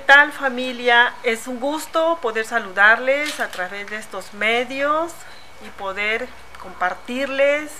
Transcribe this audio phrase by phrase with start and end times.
[0.00, 1.14] tal familia?
[1.22, 5.12] Es un gusto poder saludarles a través de estos medios
[5.66, 6.28] y poder
[6.60, 7.70] compartirles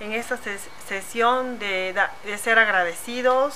[0.00, 0.38] en esta
[0.86, 1.94] sesión de,
[2.24, 3.54] de, ser agradecidos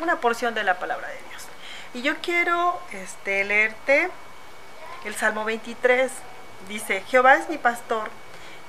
[0.00, 1.46] una porción de la palabra de Dios.
[1.94, 4.10] Y yo quiero este, leerte
[5.04, 6.10] el Salmo 23.
[6.68, 8.10] Dice, Jehová es mi pastor,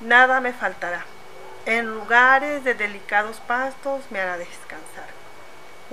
[0.01, 1.05] nada me faltará.
[1.65, 5.12] En lugares de delicados pastos me hará descansar.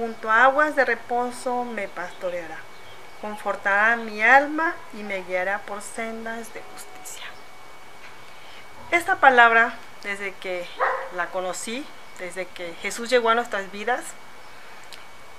[0.01, 2.57] Junto a aguas de reposo me pastoreará.
[3.21, 7.27] Confortará mi alma y me guiará por sendas de justicia.
[8.93, 10.67] Esta palabra, desde que
[11.15, 11.85] la conocí,
[12.19, 14.01] desde que Jesús llegó a nuestras vidas,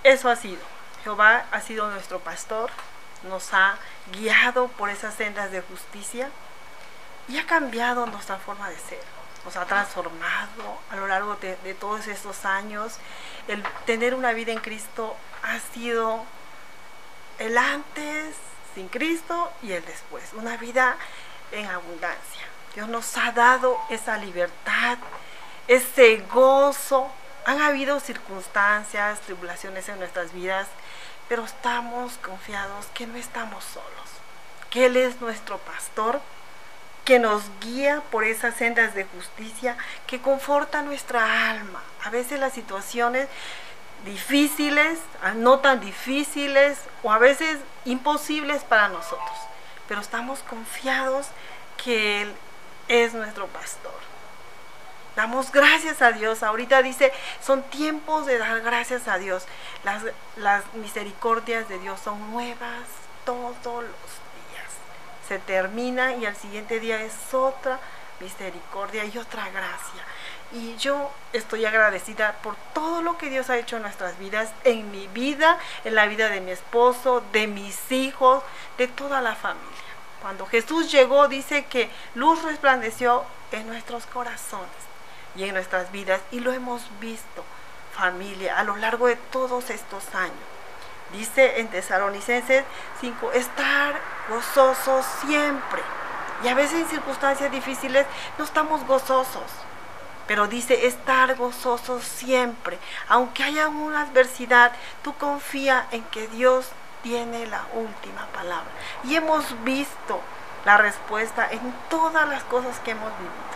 [0.03, 0.61] eso ha sido.
[1.03, 2.69] Jehová ha sido nuestro pastor,
[3.23, 3.79] nos ha
[4.11, 6.29] guiado por esas sendas de justicia
[7.27, 9.20] y ha cambiado nuestra forma de ser.
[9.45, 12.97] Nos ha transformado a lo largo de, todos estos años.
[13.47, 16.23] El tener una vida en Cristo ha sido
[17.39, 18.35] el antes
[18.75, 20.23] sin Cristo y el después.
[20.33, 20.97] Una vida
[21.51, 22.47] en abundancia.
[22.75, 24.97] Dios nos ha dado esa libertad,
[25.67, 27.11] ese gozo.
[27.45, 30.67] Han habido circunstancias, tribulaciones en nuestras vidas
[31.31, 34.09] pero estamos confiados que no estamos solos,
[34.69, 36.19] que Él es nuestro pastor,
[37.05, 41.81] que nos guía por esas sendas de justicia, que conforta nuestra alma.
[42.03, 43.27] A veces las situaciones
[44.05, 44.99] difíciles,
[45.35, 49.37] no tan difíciles o a veces imposibles para nosotros,
[49.87, 51.27] pero estamos confiados
[51.83, 52.33] que Él
[52.87, 54.11] es nuestro pastor.
[55.15, 56.41] Damos gracias a Dios.
[56.41, 57.11] Ahorita dice,
[57.45, 59.45] son tiempos de dar gracias a Dios.
[59.83, 62.87] Las, misericordias de Dios son nuevas
[63.25, 64.30] todos los.
[65.31, 67.79] Se termina y al siguiente día es otra
[68.19, 70.03] misericordia y otra gracia.
[70.51, 74.91] Y yo estoy agradecida por todo lo que Dios ha hecho en nuestras vidas, en
[74.91, 78.43] mi vida, en la vida de mi esposo, de mis hijos,
[78.77, 79.69] de toda la familia.
[80.21, 84.67] Cuando Jesús llegó, dice que luz resplandeció en nuestros corazones
[85.37, 87.45] y en nuestras vidas y lo hemos visto
[87.95, 90.35] familia a lo largo de todos estos años.
[91.13, 92.65] Dice en Tesalonicenses
[92.99, 93.95] 5, estar
[94.31, 95.81] gozosos siempre.
[96.43, 98.05] Y a veces en circunstancias difíciles
[98.37, 99.51] no estamos gozosos.
[100.27, 102.79] Pero dice estar gozosos siempre.
[103.09, 104.71] Aunque haya una adversidad,
[105.03, 106.69] tú confía en que Dios
[107.03, 108.69] tiene la última palabra.
[109.03, 110.21] Y hemos visto
[110.65, 113.51] la respuesta en todas las cosas que hemos vivido.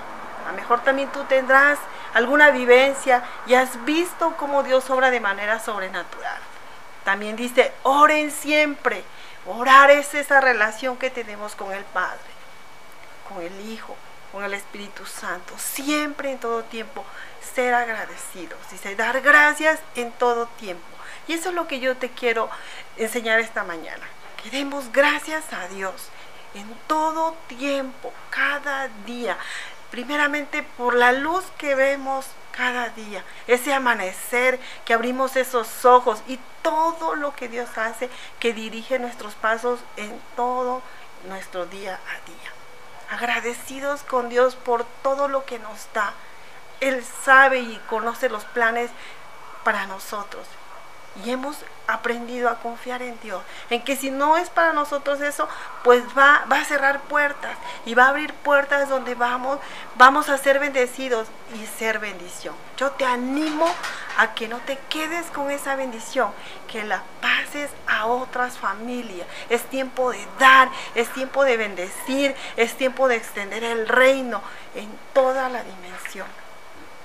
[0.46, 1.80] A lo mejor también tú tendrás
[2.14, 6.35] alguna vivencia y has visto cómo Dios obra de manera sobrenatural.
[7.06, 9.04] También dice, oren siempre.
[9.46, 12.20] Orar es esa relación que tenemos con el Padre,
[13.30, 13.96] con el Hijo,
[14.34, 15.54] con el Espíritu Santo.
[15.58, 17.06] Siempre, en todo tiempo,
[17.54, 18.60] ser agradecidos.
[18.70, 20.84] Dice, dar gracias en todo tiempo.
[21.28, 22.50] Y eso es lo que yo te quiero
[22.98, 24.06] enseñar esta mañana.
[24.44, 26.10] Que demos gracias a Dios
[26.54, 29.38] en todo tiempo, cada día
[29.96, 36.40] primeramente por la luz que vemos cada día, ese amanecer, que abrimos esos ojos y
[36.62, 40.82] todo lo que Dios hace, que dirige nuestros pasos en todo
[41.28, 42.52] nuestro día a día.
[43.10, 46.14] Agradecidos con Dios por todo lo que nos da.
[46.80, 48.90] Él sabe y conoce los planes
[49.64, 50.48] para nosotros.
[51.24, 55.48] Y hemos aprendido a confiar en Dios, en que si no es para nosotros eso,
[55.84, 59.60] pues va, va a cerrar puertas y va a abrir puertas donde vamos,
[59.96, 62.56] vamos a ser bendecidos y ser bendición.
[62.78, 63.68] Yo te animo
[64.18, 66.32] a que no te quedes con esa bendición,
[66.68, 69.28] que la pases a otras familias.
[69.50, 74.42] Es tiempo de dar, es tiempo de bendecir, es tiempo de extender el reino
[74.74, 76.45] en toda la dimensión.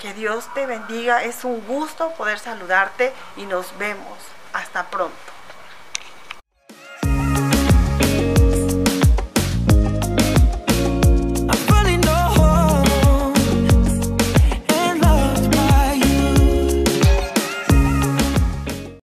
[0.00, 4.18] Que Dios te bendiga, es un gusto poder saludarte y nos vemos.
[4.54, 5.39] Hasta pronto.